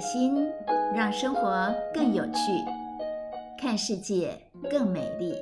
[0.00, 0.34] 心，
[0.94, 2.32] 让生活更有趣，
[3.58, 4.30] 看世界
[4.70, 5.34] 更美丽。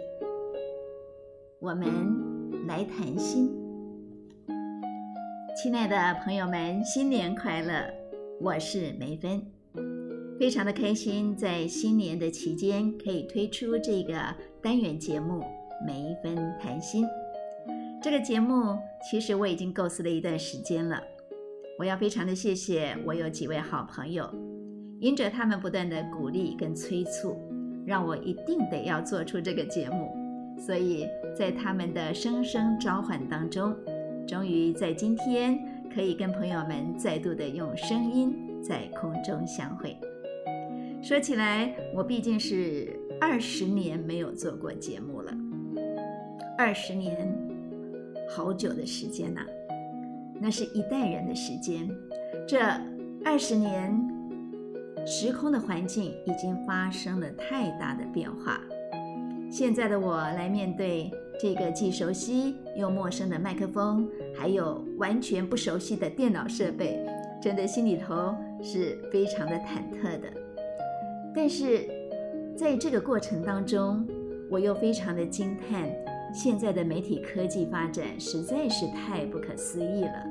[1.61, 1.87] 我们
[2.67, 3.51] 来谈心，
[5.57, 7.89] 亲爱的朋友们，新年快乐！
[8.41, 9.45] 我是梅芬，
[10.39, 14.15] 非常的开心，在新年的期间可以推出这个
[14.63, 15.41] 单元节目
[15.87, 17.05] 《梅芬谈心》。
[18.01, 18.77] 这个节目
[19.11, 21.01] 其实我已经构思了一段时间了。
[21.81, 24.29] 我要非常的谢谢我有几位好朋友，
[25.01, 27.37] 因着他们不断的鼓励跟催促，
[27.87, 30.15] 让我一定得要做出这个节目。
[30.59, 33.75] 所以在他们的声声召唤当中，
[34.27, 35.59] 终于在今天
[35.95, 39.97] 可以跟朋友们再度的用声音在空中相会。
[41.01, 45.33] 说起来，我毕竟是二十年没有做过节目了，
[46.59, 47.33] 二十年，
[48.29, 49.43] 好久的时间呐。
[50.41, 51.89] 那是一代人的时间，
[52.49, 52.59] 这
[53.25, 54.08] 二十年，
[55.11, 58.61] 时空的环境已经发生了太大的变化。
[59.51, 64.07] 现在的我来面对这个既熟悉又陌生的麦克风，
[64.37, 67.03] 还有完全不熟悉的电脑设备，
[67.41, 70.29] 真的心里头是非常的忐忑的。
[71.35, 71.89] 但是
[72.55, 74.07] 在这个过程当中，
[74.51, 75.89] 我又非常的惊叹。
[76.35, 80.27] 现在的媒体科技发展实在是太不可思议了，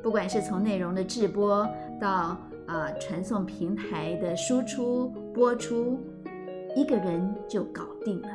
[0.00, 1.68] 不管是从内容的制播
[2.00, 5.98] 到啊传送平台的输出播出，
[6.74, 8.28] 一个人就搞定了。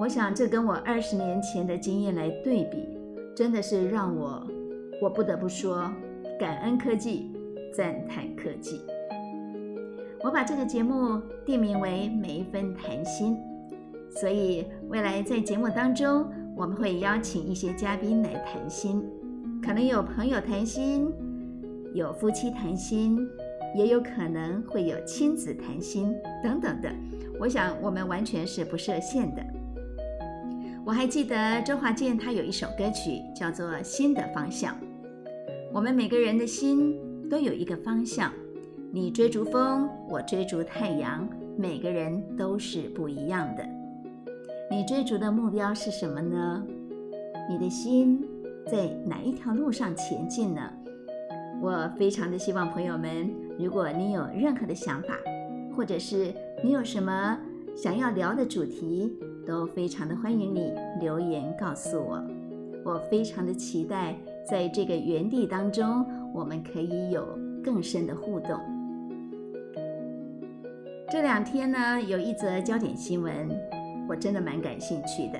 [0.00, 2.88] 我想这跟我二十年前的经验来对比，
[3.34, 4.46] 真的是让我
[5.02, 5.90] 我不得不说
[6.38, 7.32] 感恩科技，
[7.74, 8.80] 赞叹科技。
[10.22, 13.36] 我把这个节目定名为“每一分谈心”。
[14.10, 16.26] 所以，未来在节目当中，
[16.56, 19.04] 我们会邀请一些嘉宾来谈心，
[19.62, 21.12] 可能有朋友谈心，
[21.98, 23.28] 有夫妻谈心，
[23.74, 26.14] 也有可能会有亲子谈心
[26.44, 26.88] 等等的。
[27.40, 29.44] 我想，我们完全是不设限的。
[30.86, 34.74] 我还记得周华健他有一首歌曲叫做《心的方向》，
[35.72, 36.96] 我们每个人的心
[37.28, 38.32] 都有一个方向，
[38.92, 43.68] 你追逐风，我追逐太阳，每个人都是不一样的。
[44.70, 46.64] 你追逐的目标是什么呢？
[47.50, 48.24] 你的心
[48.70, 50.72] 在哪一条路上前进呢？
[51.60, 55.14] 我非常的希望朋友们，如果你有任何的想法，
[55.76, 56.32] 或者是
[56.62, 57.38] 你有什么
[57.76, 59.12] 想要聊的主题，
[59.44, 62.22] 都非常的欢迎你留言告诉我。
[62.84, 64.16] 我非常的期待
[64.48, 67.26] 在这个原地当中，我们可以有
[67.62, 68.58] 更深的互动。
[71.10, 73.48] 这两天呢，有一则焦点新闻。
[74.08, 75.38] 我真的蛮感兴趣的，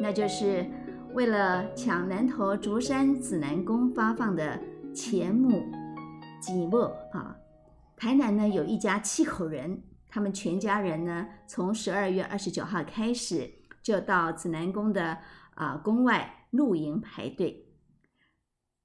[0.00, 0.66] 那就是
[1.12, 4.58] 为了抢南投竹山紫南宫发放的
[4.94, 5.62] 钱母
[6.40, 6.78] 积木
[7.12, 7.36] 啊，
[7.96, 13.50] 台南呢有一家七口人，他们全家人呢从十二月二十九号开始
[13.82, 15.18] 就到紫南宫的
[15.54, 17.66] 啊宫外露营排队，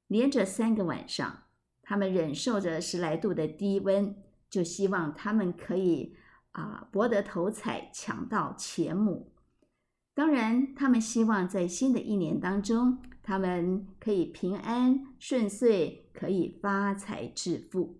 [0.07, 1.43] 连着三个晚上，
[1.83, 4.15] 他们忍受着十来度的低温，
[4.49, 6.15] 就希望他们可以。
[6.53, 9.31] 啊，博得头彩，抢到钱母。
[10.15, 17.95] 当然，他们希望在新的一年当中，他们可以平安顺遂，可以发财致富。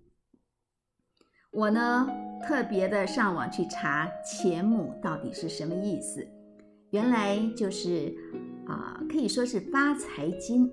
[1.51, 2.09] 我呢，
[2.41, 6.28] 特别的上网去查钱母到底是什么意思，
[6.90, 8.12] 原来就是
[8.66, 10.67] 啊，可以说是发财金。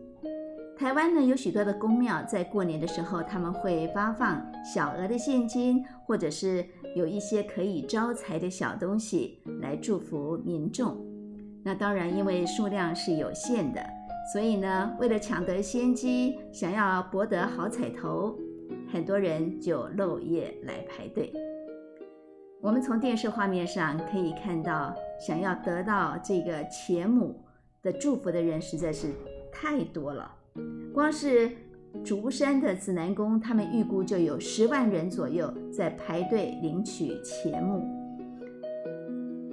[0.78, 10.96] 台湾呢有许多的公庙，在过年的时候，他们会发放小额的现金，或者是有一些可以招财的小东西来祝福民众。
[11.62, 13.86] 那当然，因为数量是有限的，
[14.32, 18.36] 所以呢，为了抢得先机，想要博得好彩头，
[18.92, 21.32] 很多人就漏夜来排队。
[22.60, 27.40] 我们从电视画面上可以看到，想要得到这个钱母
[27.82, 29.12] 的祝福的人实在是
[29.52, 30.34] 太多了。
[30.92, 31.52] 光是
[32.02, 37.84] 竹山的紫南宫，他们预估就有十万人左右在排队领取钱目。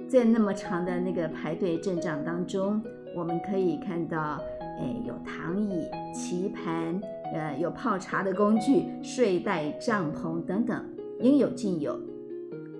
[0.08, 2.82] 在那么长的那个排队阵仗当中，
[3.16, 4.40] 我们可以看到，
[4.78, 7.00] 哎，有躺椅、棋盘，
[7.32, 10.84] 呃，有泡茶的工具、睡袋、帐篷等等，
[11.20, 11.98] 应有尽有。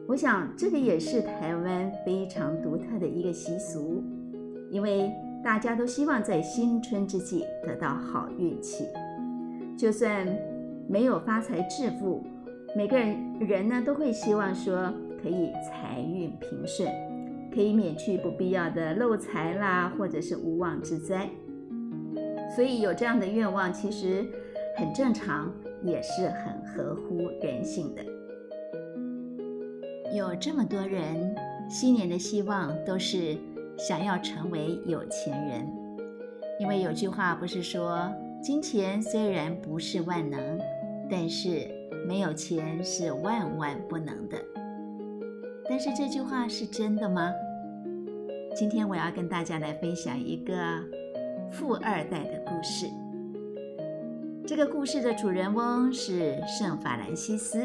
[0.06, 4.02] 我想，这个也是台湾非常独特的一个习俗，
[4.70, 5.10] 因为。
[5.44, 8.86] 大家都希望在新春之际得到好运气，
[9.76, 10.26] 就算
[10.88, 12.24] 没有发财致富，
[12.74, 14.90] 每个人人呢都会希望说
[15.22, 16.90] 可以财运平顺，
[17.54, 21.28] 可以免去不必要的漏财啦，或者是无妄之灾。
[22.54, 24.24] 所以有这样的愿望其实
[24.76, 25.52] 很正常，
[25.82, 28.04] 也是很合乎人性的。
[30.14, 31.34] 有这么多人，
[31.68, 33.36] 新年的希望都是
[33.76, 35.66] 想要成为有钱人，
[36.60, 38.08] 因为有句话不是说，
[38.40, 40.60] 金钱虽然不是万能，
[41.10, 41.66] 但是
[42.06, 44.38] 没有钱是万万不能的。
[45.68, 47.32] 但是这句话是真的吗？
[48.54, 50.54] 今天我要跟大家来分享一个
[51.54, 52.88] 富二代的故事。
[54.44, 57.60] 这个故事的主人翁是圣法兰西斯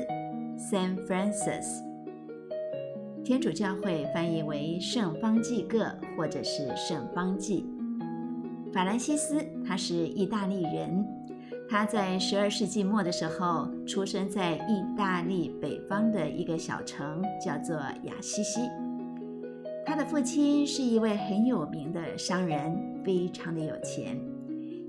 [0.57, 1.65] （Saint Francis），
[3.24, 7.65] 天主教会翻译为圣方济各或者是圣方济。
[8.71, 11.03] 法兰西斯他是意大利人，
[11.68, 18.62] 他在十二世纪末的时候出生在意大利北方的一个小城，叫做雅西西。
[19.83, 24.19] 他的父亲是一位很有名的商人，非常的有钱。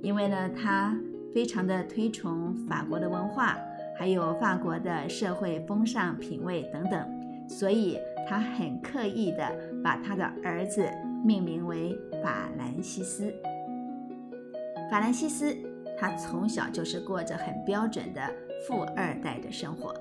[0.03, 0.99] 因为呢，他
[1.35, 3.59] 非常的推崇法国的文化，
[3.97, 7.07] 还有法国的社会风尚、品味等等，
[7.49, 7.99] 所以
[8.29, 9.51] 他很刻意的
[9.85, 10.89] 把他的儿子
[11.25, 13.33] 命名为法兰西斯。
[14.91, 15.55] 法兰西斯
[15.99, 18.23] 他从小就是过着很标准的
[18.67, 19.95] 富二代的生活，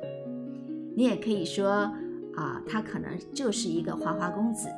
[0.96, 1.92] 你也可以说
[2.36, 4.70] 啊，他可能就是一个花花公子。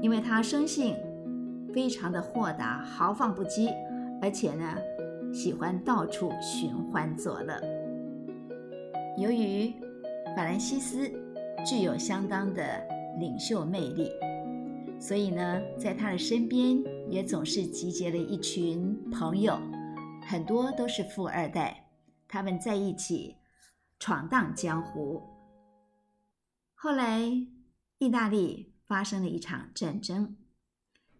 [0.00, 0.96] 因为他生性
[1.72, 3.72] 非常的豁达、豪放不羁，
[4.20, 4.76] 而且呢，
[5.32, 7.60] 喜欢到处寻欢作乐。
[9.16, 9.72] 由于
[10.36, 11.10] 法兰西斯
[11.64, 12.86] 具有相当的
[13.18, 14.10] 领袖魅力，
[14.98, 19.58] 所以呢，在他的身边也总是集结了一群朋友，
[20.26, 21.88] 很多都是富二代，
[22.28, 23.36] 他们在一起
[23.98, 25.22] 闯荡江湖。
[26.74, 27.20] 后来，
[27.98, 28.68] 意大利。
[28.90, 30.36] 发生了一场战争，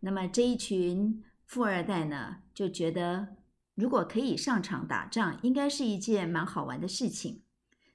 [0.00, 3.36] 那么这一群富二代呢，就觉得
[3.74, 7.42] 如果可以上场打仗，应该是一件蛮好玩的事情。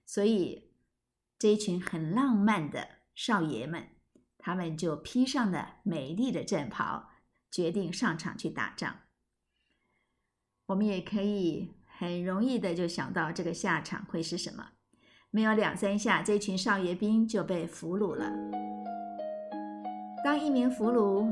[0.05, 0.71] 所以
[1.39, 3.87] 这一群很浪漫的少爷们，
[4.37, 7.09] 他们就披上了美丽的战袍，
[7.49, 8.97] 决定上场去打仗。
[10.67, 14.69] 我们也可以很容易的就想到这个下场会是什么？
[15.31, 18.31] 没有两三下，这群少爷兵就被俘虏了。
[20.23, 21.31] 当一名俘虏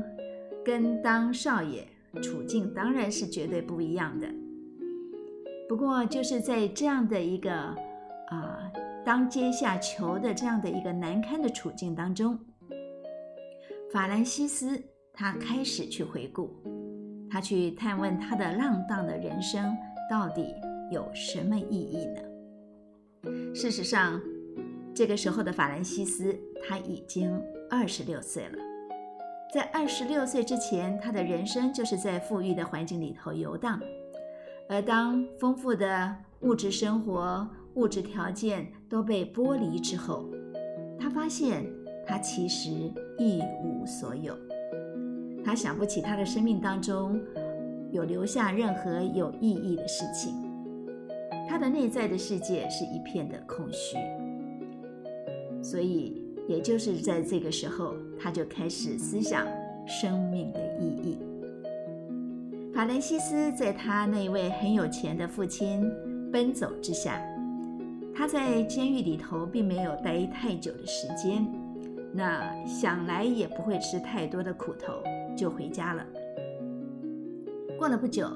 [0.64, 1.86] 跟当少爷
[2.22, 4.28] 处境当然是绝对不一样的。
[5.68, 8.70] 不过就是在这样的一个啊
[9.04, 12.38] 当阶下囚的这样的一个难堪的处境当中，
[13.92, 14.82] 法兰西斯
[15.12, 16.50] 他开始去回顾，
[17.30, 19.76] 他去探问他的浪荡的人生
[20.10, 20.54] 到底
[20.90, 23.54] 有什么意义呢？
[23.54, 24.20] 事实上，
[24.94, 27.30] 这个时候的法兰西斯他已经
[27.70, 28.58] 二十六岁了。
[29.54, 33.80] 在二十六岁之前，他的人生就是在富裕的环境里头游荡。
[34.68, 40.28] 而当丰富的物质生活、物质条件都被剥离之后，
[40.98, 41.64] 他发现
[42.04, 42.68] 他其实
[43.16, 44.36] 一无所有。
[45.44, 47.22] 他想不起他的生命当中
[47.92, 50.34] 有留下任何有意义的事情。
[51.48, 53.96] 他的内在的世界是一片的空虚。
[55.62, 56.23] 所以。
[56.46, 59.46] 也就是在这个时候，他就开始思想
[59.86, 61.18] 生命的意义。
[62.74, 65.88] 法兰西斯在他那位很有钱的父亲
[66.32, 67.22] 奔走之下，
[68.14, 71.46] 他在监狱里头并没有待太久的时间，
[72.12, 75.02] 那想来也不会吃太多的苦头，
[75.36, 76.04] 就回家了。
[77.78, 78.28] 过了不久，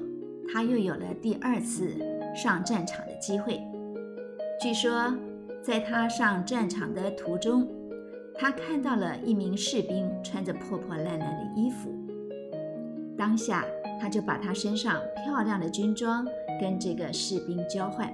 [0.51, 1.93] 他又有了第二次
[2.35, 3.59] 上战场的机会。
[4.61, 5.13] 据说，
[5.61, 7.67] 在他上战场的途中，
[8.39, 11.89] 他看到了一名士兵穿着破破烂烂的衣服，
[13.17, 13.65] 当下
[13.99, 16.25] 他就把他身上漂亮的军装
[16.57, 18.09] 跟这个士兵交换，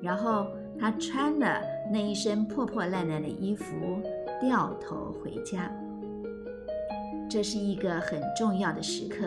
[0.00, 0.46] 然后
[0.78, 1.60] 他穿了
[1.92, 4.00] 那一身破破烂烂的衣服，
[4.40, 5.68] 掉头回家。
[7.28, 9.26] 这是一个很重要的时刻，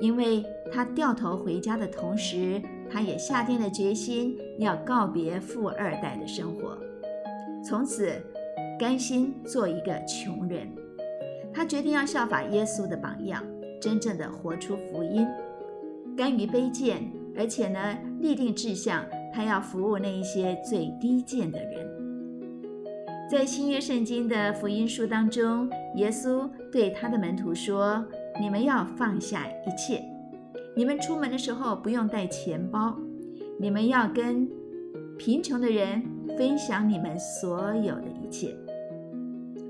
[0.00, 6.76] 因为他掉头回家的同时，他也下定了决心要告别富二代的生活，
[7.64, 8.20] 从此。
[8.78, 10.68] 甘心做一个穷人，
[11.52, 13.42] 他决定要效法耶稣的榜样，
[13.80, 15.26] 真正的活出福音，
[16.16, 19.04] 甘于卑贱，而且呢，立定志向，
[19.34, 21.88] 他要服务那一些最低贱的人。
[23.28, 28.06] 在新约圣经的福音书当中，耶稣对他的门徒说
[28.40, 30.04] ：“你们要放下一切，
[30.76, 32.96] 你们出门的时候不用带钱包，
[33.58, 34.48] 你们要跟
[35.18, 36.00] 贫穷的人
[36.38, 38.56] 分享你们所有的一切。”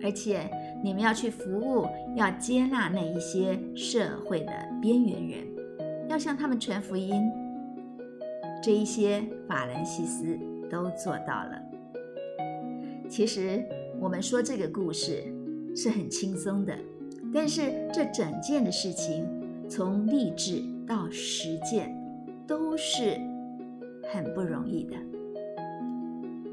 [0.03, 0.49] 而且
[0.83, 1.87] 你们要去服务，
[2.17, 5.47] 要接纳那一些社会的边缘人，
[6.09, 7.31] 要向他们传福音。
[8.63, 10.39] 这一些法兰西斯
[10.69, 11.63] 都做到了。
[13.09, 13.65] 其实
[14.01, 15.25] 我们说这个故事
[15.75, 16.77] 是很轻松的，
[17.33, 19.27] 但是这整件的事情
[19.69, 21.97] 从励志到实践
[22.47, 23.17] 都是
[24.13, 24.97] 很不容易的。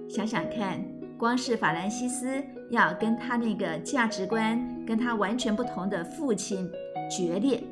[0.08, 0.80] 想想看，
[1.17, 6.69] 光是法兰西斯要跟他那个价值观跟他完全不同的父亲
[7.10, 7.63] 决裂。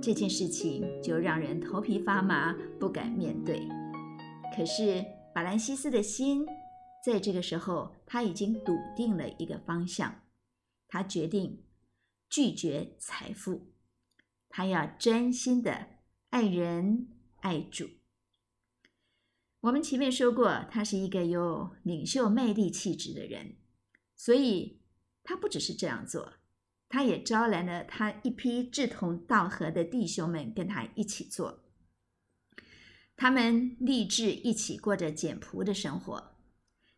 [0.00, 3.66] 这件事情就让人头皮发麻，不敢面对。
[4.56, 5.04] 可是
[5.34, 6.46] 法兰西斯的心
[7.04, 10.22] 在这个时候，他已经笃定了一个方向，
[10.86, 11.64] 他决定
[12.30, 13.72] 拒绝财富，
[14.48, 15.88] 他要真心的
[16.30, 17.08] 爱人
[17.40, 17.97] 爱主。
[19.60, 23.56] 我们前面说过，他是一个有领袖魅力气质的人，
[24.14, 24.80] 所以
[25.24, 26.34] 他不只是这样做。
[26.88, 31.64] 他也招来了他一批志同道合的弟兄们跟他一起做，
[33.16, 36.36] 他们立志一起过着简朴的生活。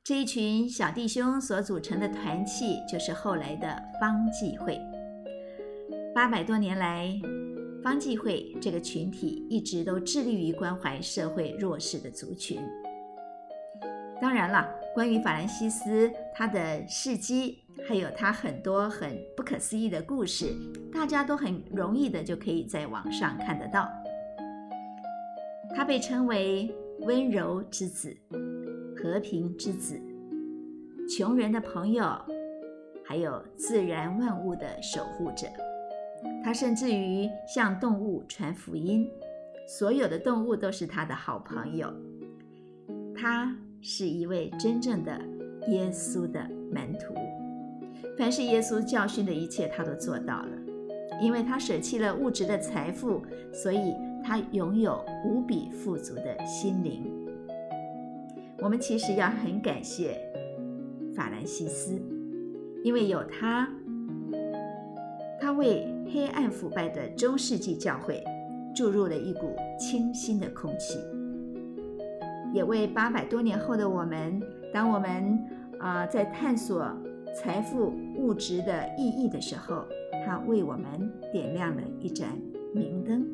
[0.04, 4.78] 这一群小弟兄所组成的团契，就是后来的方济会。
[6.14, 7.12] 八百多年来，
[7.82, 12.60] 方济会这个群体一直都致力于关怀社会弱势的族群。
[14.20, 17.58] 当然了，关于法兰西斯他的事迹。
[17.88, 20.54] 还有他很多很不可思议的故事，
[20.92, 23.88] 大家都很容易的就可以在网上看得到。
[25.74, 26.70] 他被称为
[27.00, 28.14] 温柔之子、
[28.94, 29.98] 和平之子、
[31.08, 32.04] 穷人的朋友，
[33.02, 35.46] 还有自然万物的守护者。
[36.42, 39.08] 他甚至于向动物传福音，
[39.66, 41.92] 所有的动物都是他的好朋友。
[43.14, 45.20] 他是一位真正的
[45.68, 47.14] 耶稣的门徒。
[48.16, 50.48] 凡是耶稣教训的一切，他都做到了。
[51.20, 53.22] 因为他舍弃了物质的财富，
[53.52, 57.04] 所以他拥有无比富足的心灵。
[58.58, 60.18] 我们其实要很感谢
[61.14, 62.00] 法兰西斯，
[62.82, 63.68] 因为有他，
[65.50, 68.22] 他为黑暗腐败的中世纪教会
[68.72, 71.00] 注入了一股清新的空气，
[72.54, 74.40] 也为八百多年后的我们，
[74.72, 75.44] 当我们
[75.80, 76.86] 啊在探索。
[77.32, 79.84] 财富、物质的意义的时候，
[80.24, 80.84] 他为我们
[81.32, 82.28] 点亮了一盏
[82.74, 83.24] 明灯。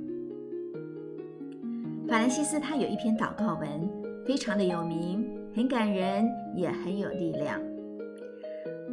[2.07, 3.89] 法兰西斯他有一篇祷告文，
[4.27, 7.59] 非常的有名，很感人，也很有力量。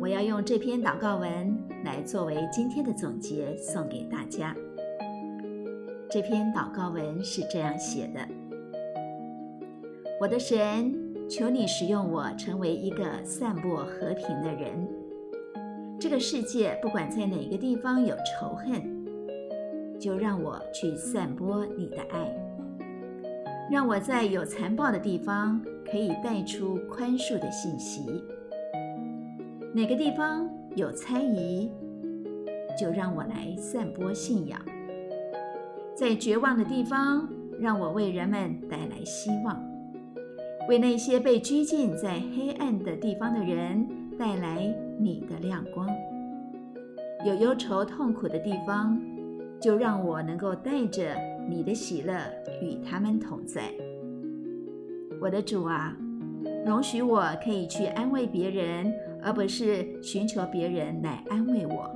[0.03, 4.53] 我要用这篇祷告文来作为今天的总结，送给大家。
[6.09, 8.19] 这篇祷告文是这样写的
[10.19, 10.93] ：“我的神。”
[11.29, 14.85] 求你使用我，成为一个散播和平的人。
[15.97, 18.83] 这个世界不管在哪个地方有仇恨，
[19.97, 22.29] 就让我去散播你的爱。
[23.71, 28.21] 让我在有残暴的地方可以带出宽恕的信息。
[29.75, 31.71] 哪个地方有猜疑，
[32.79, 34.59] 就让我来散播信仰。
[35.95, 37.27] 在绝望的地方，
[37.59, 39.59] 让我为人们带来希望。
[40.69, 45.89] 为那些被拘禁在黑暗的地方的人带来你的亮光。
[47.25, 49.01] 有忧愁痛苦的地方，
[49.59, 51.15] 就让我能够带着
[51.49, 52.15] 你的喜乐
[52.61, 53.73] 与他们同在。
[55.19, 55.97] 我的主啊，
[56.63, 61.89] 容许我可以去安慰别人，而不是寻求别人来安慰我。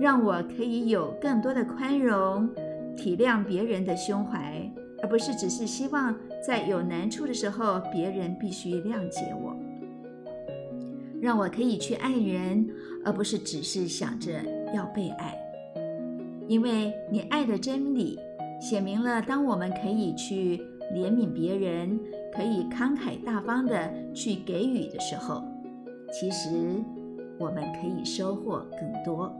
[0.00, 2.48] 让我可以有更多的宽容，
[2.96, 4.70] 体谅别人的胸怀。
[5.02, 6.16] 而不是只是希望
[6.46, 9.54] 在有难处的时候，别人必须谅解我，
[11.20, 12.66] 让我可以去爱人，
[13.04, 14.32] 而不是只是想着
[14.74, 15.38] 要被爱。
[16.48, 18.18] 因为你爱的真理
[18.58, 20.56] 写明了，当我们可以去
[20.94, 22.00] 怜悯别人，
[22.34, 25.44] 可以慷慨大方的去给予的时候，
[26.16, 26.48] 其实
[27.40, 29.34] 我们可以收获更多。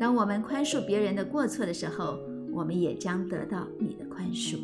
[0.00, 2.18] 当我们宽恕别人的过错的时候，
[2.50, 4.58] 我们也将得到你的宽恕，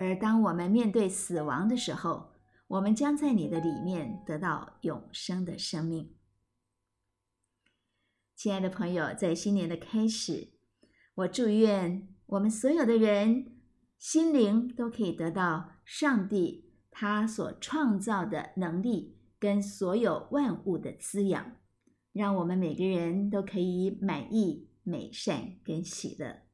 [0.00, 2.30] 而当我们面对死亡的时候，
[2.68, 6.14] 我们将在你的里面得到永生的生命。
[8.34, 10.52] 亲爱的朋友，在新年的开始，
[11.16, 13.58] 我祝愿我们所有的人
[13.98, 16.65] 心灵都可以得到上帝
[16.98, 21.56] 他所创造的能力跟所有万物的滋养，
[22.14, 24.70] 让我们每个人都可以满意。
[24.82, 26.44] 美善跟喜乐，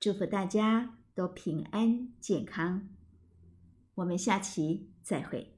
[0.00, 2.88] 祝福大家都平安健康。
[3.96, 5.51] 我们下期再会。